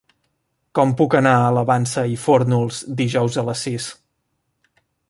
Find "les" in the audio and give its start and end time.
3.51-3.65